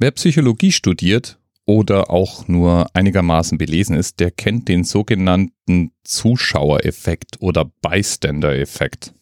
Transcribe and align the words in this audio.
Wer 0.00 0.12
Psychologie 0.12 0.70
studiert 0.70 1.40
oder 1.66 2.10
auch 2.10 2.46
nur 2.46 2.86
einigermaßen 2.94 3.58
belesen 3.58 3.96
ist, 3.96 4.20
der 4.20 4.30
kennt 4.30 4.68
den 4.68 4.84
sogenannten 4.84 5.90
Zuschauereffekt 6.04 7.38
oder 7.40 7.64
Bystander-Effekt. 7.64 9.12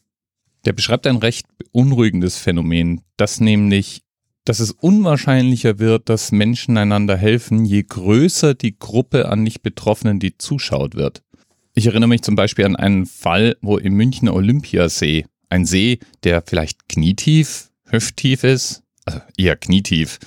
Der 0.66 0.74
beschreibt 0.74 1.06
ein 1.06 1.16
recht 1.16 1.46
beunruhigendes 1.56 2.36
Phänomen, 2.36 3.00
das 3.16 3.40
nämlich, 3.40 4.02
dass 4.44 4.60
es 4.60 4.70
unwahrscheinlicher 4.70 5.78
wird, 5.78 6.10
dass 6.10 6.30
Menschen 6.30 6.76
einander 6.76 7.16
helfen, 7.16 7.64
je 7.64 7.82
größer 7.82 8.52
die 8.52 8.78
Gruppe 8.78 9.30
an 9.30 9.42
Nicht-Betroffenen, 9.44 10.20
die 10.20 10.36
zuschaut 10.36 10.94
wird. 10.94 11.22
Ich 11.72 11.86
erinnere 11.86 12.10
mich 12.10 12.20
zum 12.20 12.36
Beispiel 12.36 12.66
an 12.66 12.76
einen 12.76 13.06
Fall, 13.06 13.56
wo 13.62 13.78
im 13.78 13.94
Münchner 13.94 14.34
Olympiasee, 14.34 15.24
ein 15.48 15.64
See, 15.64 16.00
der 16.22 16.42
vielleicht 16.42 16.86
knietief, 16.86 17.70
hüfttief 17.86 18.44
ist, 18.44 18.82
also 19.06 19.20
eher 19.38 19.56
knietief, 19.56 20.18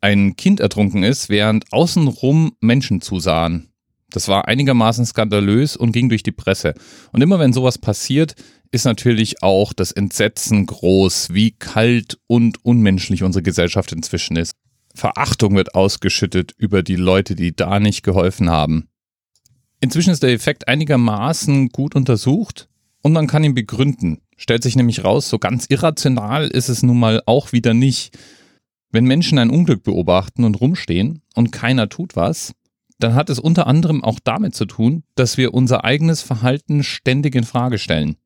ein 0.00 0.36
Kind 0.36 0.60
ertrunken 0.60 1.02
ist, 1.02 1.28
während 1.28 1.72
außenrum 1.72 2.52
Menschen 2.60 3.00
zusahen. 3.00 3.70
Das 4.10 4.28
war 4.28 4.48
einigermaßen 4.48 5.06
skandalös 5.06 5.76
und 5.76 5.92
ging 5.92 6.08
durch 6.08 6.22
die 6.22 6.32
Presse. 6.32 6.74
Und 7.12 7.22
immer 7.22 7.38
wenn 7.38 7.52
sowas 7.52 7.78
passiert, 7.78 8.34
ist 8.72 8.84
natürlich 8.84 9.42
auch 9.42 9.72
das 9.72 9.92
Entsetzen 9.92 10.66
groß, 10.66 11.28
wie 11.32 11.52
kalt 11.52 12.18
und 12.26 12.64
unmenschlich 12.64 13.22
unsere 13.22 13.42
Gesellschaft 13.42 13.92
inzwischen 13.92 14.36
ist. 14.36 14.52
Verachtung 14.94 15.54
wird 15.54 15.74
ausgeschüttet 15.74 16.52
über 16.56 16.82
die 16.82 16.96
Leute, 16.96 17.34
die 17.34 17.54
da 17.54 17.78
nicht 17.78 18.02
geholfen 18.02 18.50
haben. 18.50 18.88
Inzwischen 19.80 20.10
ist 20.10 20.22
der 20.22 20.32
Effekt 20.32 20.68
einigermaßen 20.68 21.68
gut 21.68 21.94
untersucht 21.94 22.68
und 23.02 23.12
man 23.12 23.26
kann 23.26 23.44
ihn 23.44 23.54
begründen. 23.54 24.20
Stellt 24.36 24.62
sich 24.62 24.76
nämlich 24.76 25.04
raus, 25.04 25.28
so 25.28 25.38
ganz 25.38 25.66
irrational 25.68 26.48
ist 26.48 26.68
es 26.68 26.82
nun 26.82 26.98
mal 26.98 27.22
auch 27.26 27.52
wieder 27.52 27.74
nicht. 27.74 28.16
Wenn 28.92 29.04
Menschen 29.04 29.38
ein 29.38 29.50
Unglück 29.50 29.82
beobachten 29.84 30.44
und 30.44 30.60
rumstehen 30.60 31.22
und 31.34 31.52
keiner 31.52 31.88
tut 31.88 32.16
was, 32.16 32.52
dann 32.98 33.14
hat 33.14 33.30
es 33.30 33.38
unter 33.38 33.66
anderem 33.66 34.04
auch 34.04 34.18
damit 34.22 34.54
zu 34.54 34.66
tun, 34.66 35.04
dass 35.14 35.36
wir 35.36 35.54
unser 35.54 35.84
eigenes 35.84 36.22
Verhalten 36.22 36.82
ständig 36.82 37.34
in 37.34 37.44
Frage 37.44 37.78
stellen. 37.78 38.16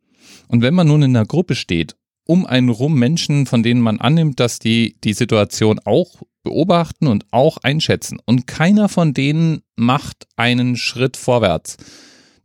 Und 0.48 0.62
wenn 0.62 0.74
man 0.74 0.88
nun 0.88 1.02
in 1.02 1.16
einer 1.16 1.26
Gruppe 1.26 1.54
steht, 1.54 1.96
um 2.26 2.46
einen 2.46 2.70
rum 2.70 2.98
Menschen, 2.98 3.46
von 3.46 3.62
denen 3.62 3.80
man 3.80 4.00
annimmt, 4.00 4.40
dass 4.40 4.58
die 4.58 4.96
die 5.04 5.12
Situation 5.12 5.78
auch 5.84 6.22
beobachten 6.42 7.06
und 7.06 7.26
auch 7.30 7.58
einschätzen 7.58 8.18
und 8.24 8.46
keiner 8.46 8.88
von 8.88 9.14
denen 9.14 9.62
macht 9.76 10.26
einen 10.36 10.76
Schritt 10.76 11.16
vorwärts, 11.16 11.76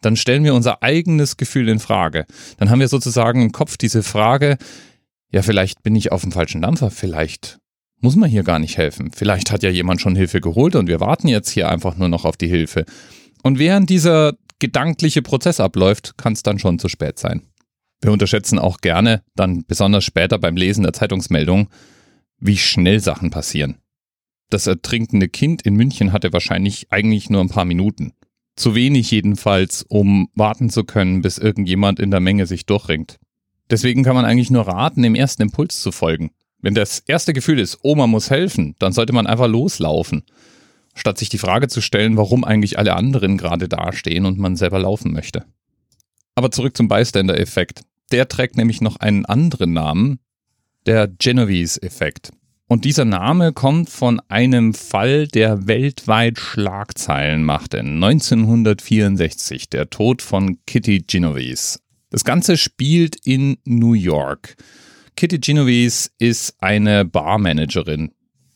dann 0.02 0.16
stellen 0.16 0.44
wir 0.44 0.54
unser 0.54 0.84
eigenes 0.84 1.38
Gefühl 1.38 1.70
in 1.70 1.80
Frage. 1.80 2.26
Dann 2.58 2.70
haben 2.70 2.80
wir 2.80 2.88
sozusagen 2.88 3.42
im 3.42 3.52
Kopf 3.52 3.78
diese 3.78 4.04
Frage, 4.04 4.58
ja, 5.32 5.42
vielleicht 5.42 5.84
bin 5.84 5.96
ich 5.96 6.12
auf 6.12 6.22
dem 6.22 6.32
falschen 6.32 6.62
Dampfer, 6.62 6.92
vielleicht 6.92 7.60
muss 8.02 8.16
man 8.16 8.30
hier 8.30 8.44
gar 8.44 8.60
nicht 8.60 8.78
helfen. 8.78 9.12
Vielleicht 9.14 9.52
hat 9.52 9.64
ja 9.64 9.70
jemand 9.70 10.02
schon 10.02 10.16
Hilfe 10.16 10.42
geholt 10.42 10.76
und 10.76 10.88
wir 10.88 11.00
warten 11.00 11.28
jetzt 11.28 11.50
hier 11.50 11.70
einfach 11.70 11.98
nur 11.98 12.10
noch 12.10 12.26
auf 12.26 12.38
die 12.38 12.48
Hilfe. 12.48 12.86
Und 13.44 13.60
während 13.60 13.90
dieser 13.90 14.34
gedankliche 14.60 15.22
Prozess 15.22 15.60
abläuft, 15.60 16.18
kann 16.18 16.34
es 16.34 16.44
dann 16.44 16.60
schon 16.60 16.80
zu 16.80 16.90
spät 16.90 17.20
sein. 17.20 17.44
Wir 18.02 18.12
unterschätzen 18.12 18.60
auch 18.60 18.80
gerne, 18.80 19.24
dann 19.36 19.66
besonders 19.68 20.06
später 20.06 20.38
beim 20.38 20.56
Lesen 20.56 20.84
der 20.84 20.94
Zeitungsmeldung, 20.94 21.70
wie 22.40 22.58
schnell 22.58 23.00
Sachen 23.00 23.30
passieren. 23.30 23.78
Das 24.50 24.68
ertrinkende 24.68 25.28
Kind 25.28 25.62
in 25.62 25.76
München 25.76 26.12
hatte 26.12 26.34
wahrscheinlich 26.34 26.92
eigentlich 26.92 27.30
nur 27.30 27.42
ein 27.42 27.50
paar 27.50 27.66
Minuten. 27.66 28.14
Zu 28.56 28.76
wenig 28.76 29.12
jedenfalls, 29.12 29.86
um 29.88 30.30
warten 30.34 30.70
zu 30.70 30.84
können, 30.84 31.22
bis 31.22 31.38
irgendjemand 31.38 32.00
in 32.00 32.12
der 32.12 32.20
Menge 32.20 32.46
sich 32.46 32.66
durchringt. 32.66 33.20
Deswegen 33.70 34.04
kann 34.04 34.16
man 34.16 34.26
eigentlich 34.26 34.50
nur 34.50 34.68
raten, 34.68 35.04
dem 35.04 35.16
ersten 35.16 35.44
Impuls 35.44 35.82
zu 35.82 35.92
folgen. 35.92 36.32
Wenn 36.62 36.74
das 36.74 37.00
erste 37.08 37.34
Gefühl 37.34 37.60
ist, 37.60 37.80
Oma 37.84 38.08
muss 38.08 38.30
helfen, 38.30 38.76
dann 38.80 38.92
sollte 38.92 39.14
man 39.14 39.28
einfach 39.28 39.48
loslaufen, 39.48 40.24
statt 40.94 41.18
sich 41.18 41.30
die 41.30 41.38
Frage 41.38 41.68
zu 41.68 41.82
stellen, 41.82 42.18
warum 42.18 42.44
eigentlich 42.44 42.78
alle 42.78 42.96
anderen 42.96 43.38
gerade 43.38 43.70
dastehen 43.70 44.26
und 44.26 44.38
man 44.38 44.56
selber 44.56 44.80
laufen 44.80 45.14
möchte. 45.14 45.46
Aber 46.36 46.52
zurück 46.52 46.76
zum 46.76 46.88
Bystander-Effekt. 46.88 47.82
Der 48.12 48.28
trägt 48.28 48.58
nämlich 48.58 48.82
noch 48.82 48.98
einen 48.98 49.26
anderen 49.26 49.74
Namen, 49.74 50.20
der 50.86 51.08
Genovese-Effekt. 51.08 52.32
Und 52.68 52.86
dieser 52.86 53.06
Name 53.06 53.52
kommt 53.52 53.90
von 53.90 54.22
einem 54.28 54.74
Fall, 54.74 55.28
der 55.28 55.68
weltweit 55.68 56.38
Schlagzeilen 56.38 57.44
machte. 57.44 57.80
1964, 57.80 59.70
der 59.70 59.90
Tod 59.90 60.22
von 60.22 60.60
Kitty 60.66 61.00
Genovese. 61.00 61.80
Das 62.12 62.24
Ganze 62.24 62.58
spielt 62.58 63.16
in 63.26 63.58
New 63.66 63.94
York. 63.94 64.56
Kitty 65.16 65.40
Genovese 65.40 66.10
ist 66.18 66.56
eine 66.60 67.06
Barmanagerin 67.06 68.12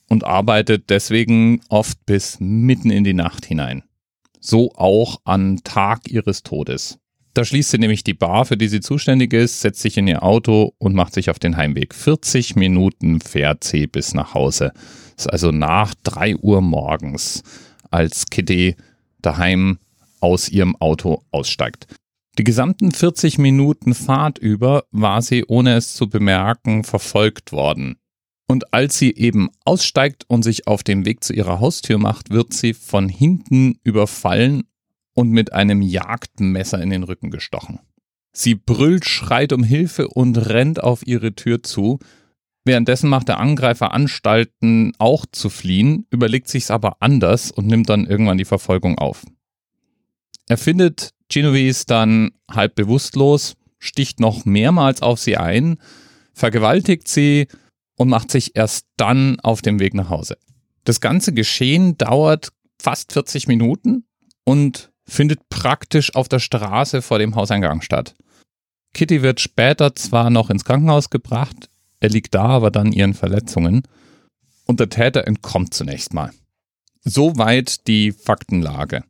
und 0.10 0.24
arbeitet 0.24 0.90
deswegen 0.90 1.62
oft 1.70 2.06
bis 2.06 2.38
mitten 2.40 2.90
in 2.90 3.04
die 3.04 3.14
Nacht 3.14 3.46
hinein. 3.46 3.84
So 4.40 4.72
auch 4.76 5.22
an 5.24 5.62
Tag 5.64 6.10
ihres 6.10 6.44
Todes. 6.44 7.00
Da 7.34 7.44
schließt 7.44 7.72
sie 7.72 7.80
nämlich 7.80 8.04
die 8.04 8.14
Bar, 8.14 8.46
für 8.46 8.58
die 8.58 8.68
sie 8.68 8.80
zuständig 8.80 9.34
ist, 9.34 9.62
setzt 9.62 9.82
sich 9.82 9.98
in 9.98 10.08
ihr 10.08 10.22
Auto 10.22 10.74
und 10.78 10.94
macht 10.94 11.14
sich 11.14 11.32
auf 11.32 11.40
den 11.40 11.58
Heimweg. 11.58 11.96
40 11.96 12.56
Minuten 12.56 13.22
fährt 13.22 13.64
sie 13.64 13.88
bis 13.88 14.14
nach 14.14 14.36
Hause. 14.36 14.72
Das 15.16 15.26
ist 15.26 15.32
also 15.32 15.52
nach 15.52 15.96
3 16.04 16.36
Uhr 16.38 16.62
morgens, 16.62 17.42
als 17.90 18.28
Kitty 18.28 18.76
daheim 19.22 19.80
aus 20.20 20.50
ihrem 20.50 20.76
Auto 20.76 21.24
aussteigt. 21.32 21.88
Die 22.40 22.44
gesamten 22.44 22.92
40 22.92 23.38
Minuten 23.38 23.94
Fahrt 23.94 24.40
über 24.40 24.86
war 24.92 25.22
sie, 25.22 25.46
ohne 25.48 25.76
es 25.76 25.94
zu 25.94 26.10
bemerken, 26.10 26.84
verfolgt 26.84 27.52
worden. 27.52 27.98
Und 28.48 28.74
als 28.74 28.98
sie 28.98 29.16
eben 29.16 29.50
aussteigt 29.66 30.26
und 30.28 30.42
sich 30.44 30.68
auf 30.68 30.84
dem 30.84 31.06
Weg 31.06 31.24
zu 31.24 31.34
ihrer 31.34 31.60
Haustür 31.60 32.00
macht, 32.00 32.32
wird 32.32 32.54
sie 32.54 32.74
von 32.74 33.08
hinten 33.08 33.80
überfallen 33.84 34.64
und 35.14 35.30
mit 35.30 35.54
einem 35.54 35.84
Jagdmesser 35.84 36.82
in 36.82 36.90
den 36.90 37.04
Rücken 37.04 37.30
gestochen. 37.30 37.80
Sie 38.32 38.56
brüllt, 38.56 39.06
schreit 39.06 39.54
um 39.54 39.64
Hilfe 39.64 40.08
und 40.08 40.36
rennt 40.38 40.84
auf 40.84 41.06
ihre 41.06 41.36
Tür 41.36 41.62
zu. 41.62 42.00
Währenddessen 42.66 43.10
macht 43.10 43.28
der 43.28 43.40
Angreifer 43.40 43.94
Anstalten, 43.94 44.94
auch 44.98 45.28
zu 45.32 45.50
fliehen, 45.50 46.08
überlegt 46.10 46.48
sich's 46.48 46.72
aber 46.72 46.98
anders 47.00 47.52
und 47.52 47.68
nimmt 47.68 47.90
dann 47.90 48.08
irgendwann 48.08 48.40
die 48.40 48.46
Verfolgung 48.46 48.98
auf. 48.98 49.24
Er 50.48 50.58
findet 50.58 51.12
Genovese 51.30 51.86
dann 51.86 52.32
halb 52.50 52.76
bewusstlos, 52.76 53.56
sticht 53.80 54.20
noch 54.20 54.46
mehrmals 54.46 55.02
auf 55.02 55.20
sie 55.20 55.38
ein, 55.38 55.78
vergewaltigt 56.34 57.08
sie 57.08 57.48
und 57.98 58.10
macht 58.10 58.32
sich 58.32 58.56
erst 58.56 58.86
dann 58.98 59.40
auf 59.40 59.62
dem 59.62 59.80
Weg 59.80 59.94
nach 59.94 60.10
Hause. 60.10 60.38
Das 60.84 61.00
ganze 61.00 61.34
Geschehen 61.34 61.98
dauert 61.98 62.52
fast 62.82 63.14
40 63.14 63.48
Minuten 63.48 64.06
und 64.44 64.92
findet 65.06 65.48
praktisch 65.50 66.16
auf 66.16 66.28
der 66.28 66.40
Straße 66.40 67.02
vor 67.02 67.20
dem 67.20 67.36
Hauseingang 67.36 67.82
statt. 67.82 68.16
Kitty 68.94 69.22
wird 69.22 69.40
später 69.40 69.96
zwar 69.96 70.30
noch 70.30 70.50
ins 70.50 70.66
Krankenhaus 70.66 71.10
gebracht, 71.10 71.70
er 72.00 72.10
liegt 72.10 72.36
da 72.36 72.44
aber 72.44 72.70
dann 72.70 72.92
ihren 72.92 73.14
Verletzungen 73.14 73.84
und 74.66 74.80
der 74.80 74.90
Täter 74.90 75.26
entkommt 75.26 75.74
zunächst 75.74 76.14
mal. 76.14 76.32
Soweit 77.04 77.88
die 77.88 78.12
Faktenlage. 78.12 79.04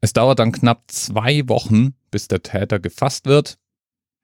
Es 0.00 0.12
dauert 0.12 0.38
dann 0.38 0.52
knapp 0.52 0.84
zwei 0.88 1.48
Wochen, 1.48 1.94
bis 2.10 2.28
der 2.28 2.42
Täter 2.42 2.78
gefasst 2.78 3.26
wird. 3.26 3.58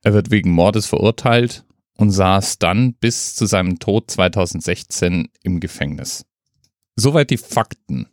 Er 0.03 0.12
wird 0.15 0.31
wegen 0.31 0.51
Mordes 0.51 0.87
verurteilt 0.87 1.65
und 1.97 2.11
saß 2.11 2.59
dann 2.59 2.95
bis 2.95 3.35
zu 3.35 3.47
seinem 3.47 3.79
Tod 3.79 4.11
2016 4.11 5.29
im 5.43 5.61
Gefängnis. 5.61 6.27
Soweit 6.97 7.31
die 7.31 7.39
Fakten. 7.39 8.07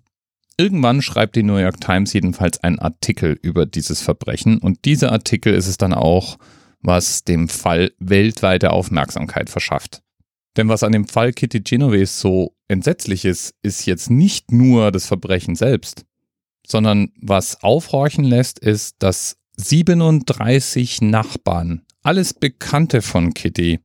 Irgendwann 0.57 1.01
schreibt 1.01 1.35
die 1.35 1.43
New 1.43 1.57
York 1.57 1.81
Times 1.81 2.13
jedenfalls 2.13 2.63
einen 2.63 2.79
Artikel 2.79 3.37
über 3.41 3.65
dieses 3.65 4.01
Verbrechen 4.01 4.57
und 4.57 4.85
dieser 4.85 5.11
Artikel 5.11 5.53
ist 5.53 5.67
es 5.67 5.77
dann 5.77 5.93
auch, 5.93 6.37
was 6.81 7.23
dem 7.23 7.47
Fall 7.47 7.91
weltweite 7.99 8.71
Aufmerksamkeit 8.71 9.49
verschafft. 9.49 10.01
Denn 10.57 10.67
was 10.67 10.83
an 10.83 10.91
dem 10.91 11.07
Fall 11.07 11.31
Kitty 11.31 11.61
Genovese 11.61 12.13
so 12.13 12.55
entsetzlich 12.67 13.23
ist, 13.23 13.55
ist 13.61 13.85
jetzt 13.85 14.09
nicht 14.09 14.51
nur 14.51 14.91
das 14.91 15.05
Verbrechen 15.05 15.55
selbst 15.55 16.05
sondern 16.65 17.11
was 17.19 17.63
aufhorchen 17.63 18.23
lässt, 18.23 18.59
ist, 18.59 18.95
dass 18.99 19.37
37 19.57 21.01
Nachbarn, 21.01 21.81
alles 22.03 22.33
Bekannte 22.33 23.01
von 23.01 23.33
Kitty, 23.33 23.79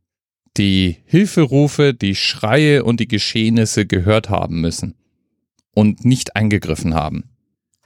die 0.56 0.98
Hilferufe, 1.04 1.92
die 1.92 2.14
Schreie 2.14 2.84
und 2.84 3.00
die 3.00 3.08
Geschehnisse 3.08 3.86
gehört 3.86 4.30
haben 4.30 4.60
müssen 4.60 4.94
und 5.74 6.04
nicht 6.04 6.34
eingegriffen 6.36 6.94
haben. 6.94 7.24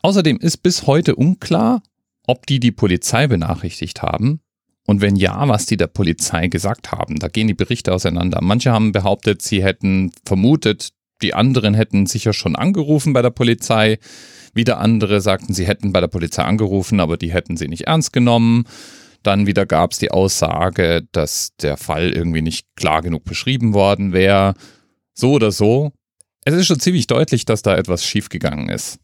Außerdem 0.03 0.39
ist 0.39 0.59
bis 0.59 0.87
heute 0.87 1.17
unklar, 1.17 1.83
ob 2.27 2.47
die 2.47 2.61
die 2.61 2.71
Polizei 2.71 3.27
benachrichtigt 3.27 4.03
haben 4.03 4.41
und 4.87 5.01
wenn 5.01 5.17
ja, 5.17 5.49
was 5.49 5.67
die 5.67 5.77
der 5.77 5.89
Polizei 5.89 6.49
gesagt 6.49 6.93
haben. 6.93 7.19
Da 7.19 7.29
gehen 7.29 7.49
die 7.49 7.55
Berichte 7.55 7.93
auseinander. 7.93 8.41
Manche 8.41 8.73
haben 8.73 8.93
behauptet, 8.93 9.43
sie 9.43 9.63
hätten 9.63 10.13
vermutet, 10.25 10.91
die 11.23 11.35
anderen 11.35 11.75
hätten 11.75 12.07
sicher 12.07 12.33
schon 12.33 12.57
angerufen 12.57 13.13
bei 13.13 13.23
der 13.23 13.31
Polizei. 13.31 13.99
Wieder 14.53 14.79
andere 14.79 15.21
sagten, 15.21 15.55
sie 15.55 15.67
hätten 15.67 15.93
bei 15.93 16.01
der 16.01 16.09
Polizei 16.09 16.43
angerufen, 16.43 17.01
aber 17.01 17.17
die 17.17 17.33
hätten 17.33 17.57
sie 17.57 17.69
nicht 17.69 17.87
ernst 17.87 18.13
genommen. 18.13 18.65
Dann 19.23 19.47
wieder 19.47 19.67
gab 19.67 19.93
es 19.93 19.99
die 19.99 20.11
Aussage, 20.11 21.07
dass 21.13 21.55
der 21.57 21.77
Fall 21.77 22.11
irgendwie 22.11 22.43
nicht 22.43 22.67
klar 22.75 23.03
genug 23.03 23.25
beschrieben 23.25 23.75
worden 23.75 24.13
wäre. 24.13 24.55
So 25.15 25.33
oder 25.33 25.53
so. 25.53 25.93
Es 26.45 26.55
ist 26.55 26.67
schon 26.67 26.81
ziemlich 26.81 27.07
deutlich, 27.07 27.45
dass 27.45 27.63
da 27.63 27.77
etwas 27.77 28.05
schiefgegangen 28.05 28.71
ist. 28.71 28.99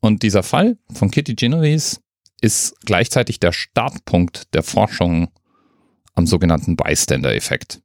Und 0.00 0.22
dieser 0.22 0.42
Fall 0.42 0.78
von 0.92 1.10
Kitty 1.10 1.34
Genovese 1.34 1.98
ist 2.40 2.74
gleichzeitig 2.86 3.40
der 3.40 3.52
Startpunkt 3.52 4.54
der 4.54 4.62
Forschung 4.62 5.28
am 6.14 6.26
sogenannten 6.26 6.76
Bystander-Effekt. 6.76 7.80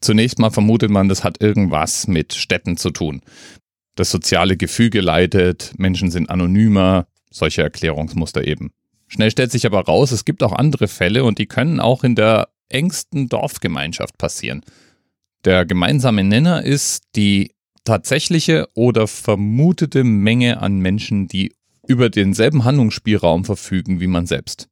Zunächst 0.00 0.38
mal 0.38 0.50
vermutet 0.50 0.90
man, 0.90 1.08
das 1.08 1.24
hat 1.24 1.40
irgendwas 1.40 2.06
mit 2.06 2.34
Städten 2.34 2.76
zu 2.76 2.90
tun. 2.90 3.22
Das 3.94 4.10
soziale 4.10 4.56
Gefüge 4.56 5.00
leidet, 5.00 5.72
Menschen 5.78 6.10
sind 6.10 6.30
anonymer, 6.30 7.06
solche 7.30 7.62
Erklärungsmuster 7.62 8.46
eben. 8.46 8.72
Schnell 9.06 9.30
stellt 9.30 9.52
sich 9.52 9.66
aber 9.66 9.84
raus, 9.84 10.10
es 10.12 10.24
gibt 10.24 10.42
auch 10.42 10.52
andere 10.52 10.88
Fälle 10.88 11.24
und 11.24 11.38
die 11.38 11.46
können 11.46 11.78
auch 11.78 12.04
in 12.04 12.14
der 12.14 12.48
engsten 12.68 13.28
Dorfgemeinschaft 13.28 14.18
passieren. 14.18 14.62
Der 15.44 15.66
gemeinsame 15.66 16.24
Nenner 16.24 16.62
ist 16.64 17.04
die 17.14 17.52
tatsächliche 17.84 18.66
oder 18.74 19.06
vermutete 19.06 20.02
Menge 20.04 20.60
an 20.60 20.78
Menschen, 20.78 21.28
die 21.28 21.54
über 21.86 22.08
denselben 22.08 22.64
Handlungsspielraum 22.64 23.44
verfügen 23.44 24.00
wie 24.00 24.06
man 24.06 24.26
selbst. 24.26 24.68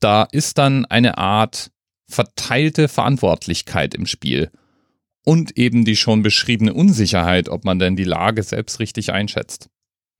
Da 0.00 0.24
ist 0.24 0.58
dann 0.58 0.86
eine 0.86 1.18
Art 1.18 1.70
verteilte 2.08 2.88
Verantwortlichkeit 2.88 3.94
im 3.94 4.06
Spiel 4.06 4.50
und 5.24 5.56
eben 5.58 5.84
die 5.84 5.96
schon 5.96 6.22
beschriebene 6.22 6.74
Unsicherheit, 6.74 7.48
ob 7.48 7.64
man 7.64 7.78
denn 7.78 7.96
die 7.96 8.04
Lage 8.04 8.42
selbst 8.42 8.78
richtig 8.78 9.12
einschätzt. 9.12 9.68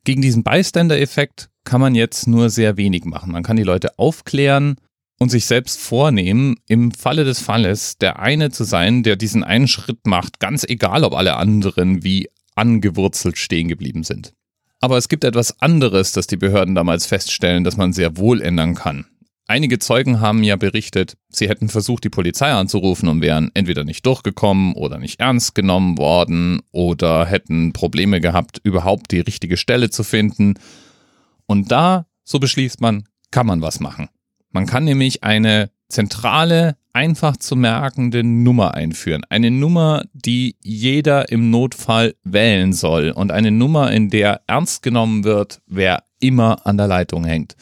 Gegen 0.04 0.22
diesen 0.22 0.42
Bystander-Effekt 0.42 1.50
kann 1.64 1.80
man 1.80 1.94
jetzt 1.94 2.26
nur 2.26 2.50
sehr 2.50 2.76
wenig 2.76 3.04
machen. 3.04 3.32
Man 3.32 3.42
kann 3.42 3.56
die 3.56 3.62
Leute 3.62 3.98
aufklären 3.98 4.76
und 5.18 5.30
sich 5.30 5.46
selbst 5.46 5.80
vornehmen, 5.80 6.56
im 6.68 6.92
Falle 6.92 7.24
des 7.24 7.40
Falles 7.40 7.98
der 7.98 8.18
eine 8.18 8.50
zu 8.50 8.64
sein, 8.64 9.02
der 9.02 9.16
diesen 9.16 9.44
einen 9.44 9.68
Schritt 9.68 10.06
macht, 10.06 10.40
ganz 10.40 10.64
egal, 10.64 11.04
ob 11.04 11.14
alle 11.14 11.36
anderen 11.36 12.02
wie 12.02 12.28
angewurzelt 12.54 13.38
stehen 13.38 13.68
geblieben 13.68 14.02
sind. 14.02 14.34
Aber 14.80 14.98
es 14.98 15.08
gibt 15.08 15.24
etwas 15.24 15.62
anderes, 15.62 16.12
das 16.12 16.26
die 16.26 16.36
Behörden 16.36 16.74
damals 16.74 17.06
feststellen, 17.06 17.64
das 17.64 17.76
man 17.76 17.92
sehr 17.92 18.18
wohl 18.18 18.42
ändern 18.42 18.74
kann. 18.74 19.06
Einige 19.46 19.78
Zeugen 19.78 20.20
haben 20.20 20.42
ja 20.42 20.56
berichtet, 20.56 21.18
sie 21.28 21.48
hätten 21.48 21.68
versucht, 21.68 22.04
die 22.04 22.08
Polizei 22.10 22.50
anzurufen 22.50 23.10
und 23.10 23.20
wären 23.20 23.50
entweder 23.52 23.84
nicht 23.84 24.06
durchgekommen 24.06 24.72
oder 24.72 24.96
nicht 24.98 25.20
ernst 25.20 25.54
genommen 25.54 25.98
worden 25.98 26.62
oder 26.72 27.26
hätten 27.26 27.74
Probleme 27.74 28.22
gehabt, 28.22 28.58
überhaupt 28.64 29.10
die 29.12 29.20
richtige 29.20 29.58
Stelle 29.58 29.90
zu 29.90 30.02
finden. 30.02 30.54
Und 31.44 31.70
da, 31.70 32.06
so 32.24 32.38
beschließt 32.38 32.80
man, 32.80 33.04
kann 33.30 33.46
man 33.46 33.60
was 33.60 33.80
machen. 33.80 34.08
Man 34.50 34.64
kann 34.64 34.84
nämlich 34.84 35.24
eine 35.24 35.70
zentrale, 35.88 36.76
einfach 36.94 37.36
zu 37.36 37.54
merkende 37.54 38.24
Nummer 38.24 38.72
einführen. 38.72 39.24
Eine 39.28 39.50
Nummer, 39.50 40.04
die 40.14 40.56
jeder 40.62 41.30
im 41.30 41.50
Notfall 41.50 42.14
wählen 42.22 42.72
soll 42.72 43.10
und 43.10 43.30
eine 43.30 43.50
Nummer, 43.50 43.92
in 43.92 44.08
der 44.08 44.40
ernst 44.46 44.82
genommen 44.82 45.24
wird, 45.24 45.60
wer 45.66 46.04
immer 46.20 46.66
an 46.66 46.78
der 46.78 46.86
Leitung 46.86 47.24
hängt. 47.24 47.56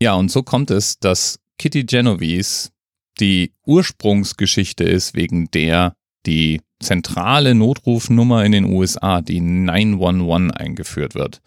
Ja, 0.00 0.14
und 0.14 0.30
so 0.30 0.42
kommt 0.42 0.70
es, 0.70 0.98
dass 0.98 1.40
Kitty 1.58 1.84
Genovese 1.84 2.70
die 3.18 3.52
Ursprungsgeschichte 3.64 4.84
ist, 4.84 5.14
wegen 5.14 5.50
der 5.50 5.96
die 6.26 6.60
zentrale 6.80 7.54
Notrufnummer 7.54 8.44
in 8.44 8.52
den 8.52 8.64
USA, 8.66 9.22
die 9.22 9.40
911, 9.40 10.52
eingeführt 10.52 11.14
wird. 11.14 11.40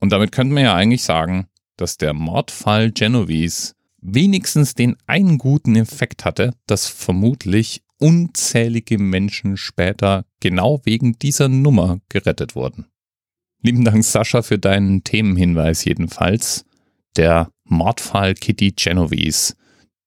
Und 0.00 0.10
damit 0.10 0.32
könnte 0.32 0.54
man 0.54 0.64
ja 0.64 0.74
eigentlich 0.74 1.02
sagen, 1.02 1.46
dass 1.76 1.96
der 1.96 2.12
Mordfall 2.12 2.90
Genovese 2.90 3.72
wenigstens 4.00 4.74
den 4.74 4.96
einen 5.06 5.38
guten 5.38 5.76
Effekt 5.76 6.24
hatte, 6.24 6.54
dass 6.66 6.86
vermutlich 6.86 7.82
unzählige 7.98 8.98
Menschen 8.98 9.56
später 9.56 10.24
genau 10.40 10.80
wegen 10.84 11.18
dieser 11.18 11.48
Nummer 11.48 11.98
gerettet 12.08 12.54
wurden. 12.54 12.86
Lieben 13.60 13.84
Dank, 13.84 14.04
Sascha, 14.04 14.42
für 14.42 14.58
deinen 14.58 15.02
Themenhinweis 15.02 15.84
jedenfalls 15.84 16.64
der 17.16 17.50
Mordfall 17.64 18.34
Kitty 18.34 18.72
Genovese, 18.72 19.54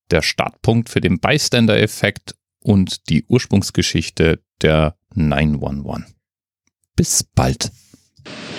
der 0.10 0.22
Startpunkt 0.22 0.90
für 0.90 1.02
den 1.02 1.20
Bystander-Effekt 1.20 2.36
und 2.62 3.10
die 3.10 3.26
Ursprungsgeschichte 3.26 4.42
der 4.62 4.96
911. 5.16 6.14
Bis 6.96 7.24
bald. 7.24 7.72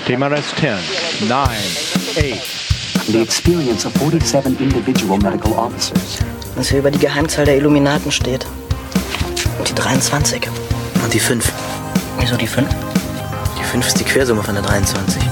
TMRS 0.06 0.55
10, 0.56 1.29
9, 1.29 1.49
8. 2.19 2.62
The 3.09 3.21
experience 3.21 3.85
of 3.85 3.93
47 3.94 4.61
individual 4.61 5.19
medical 5.19 5.53
officers. 5.53 6.19
Was 6.55 6.69
hier 6.69 6.81
über 6.81 6.91
die 6.91 6.99
Geheimzahl 6.99 7.44
der 7.44 7.56
Illuminaten 7.56 8.11
steht. 8.11 8.47
Und 9.59 9.69
die 9.69 9.75
23. 9.75 10.49
Und 11.03 11.12
die 11.12 11.21
5. 11.21 11.53
Wieso 12.19 12.37
die 12.37 12.47
5? 12.47 12.69
Die 13.59 13.65
5 13.65 13.87
ist 13.87 14.00
die 14.00 14.05
Quersumme 14.05 14.43
von 14.43 14.55
der 14.55 14.62
23. 14.62 15.23